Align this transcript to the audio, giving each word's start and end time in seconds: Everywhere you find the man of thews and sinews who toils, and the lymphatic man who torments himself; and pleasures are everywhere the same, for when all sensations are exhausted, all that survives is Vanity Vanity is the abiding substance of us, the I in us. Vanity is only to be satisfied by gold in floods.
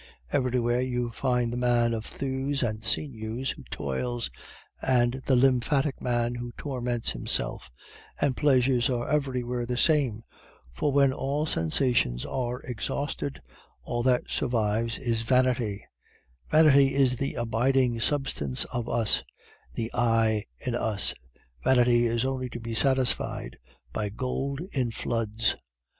Everywhere 0.31 0.81
you 0.81 1.11
find 1.11 1.53
the 1.53 1.57
man 1.57 1.93
of 1.93 2.07
thews 2.07 2.63
and 2.63 2.83
sinews 2.83 3.51
who 3.51 3.61
toils, 3.69 4.31
and 4.81 5.21
the 5.27 5.35
lymphatic 5.35 6.01
man 6.01 6.33
who 6.33 6.51
torments 6.57 7.11
himself; 7.11 7.69
and 8.19 8.35
pleasures 8.35 8.89
are 8.89 9.07
everywhere 9.07 9.67
the 9.67 9.77
same, 9.77 10.23
for 10.73 10.91
when 10.91 11.13
all 11.13 11.45
sensations 11.45 12.25
are 12.25 12.61
exhausted, 12.63 13.43
all 13.83 14.01
that 14.01 14.23
survives 14.31 14.97
is 14.97 15.21
Vanity 15.21 15.85
Vanity 16.49 16.95
is 16.95 17.17
the 17.17 17.35
abiding 17.35 17.99
substance 17.99 18.65
of 18.73 18.89
us, 18.89 19.21
the 19.75 19.91
I 19.93 20.45
in 20.57 20.73
us. 20.73 21.13
Vanity 21.63 22.07
is 22.07 22.25
only 22.25 22.49
to 22.49 22.59
be 22.59 22.73
satisfied 22.73 23.59
by 23.93 24.09
gold 24.09 24.61
in 24.71 24.89
floods. 24.89 25.57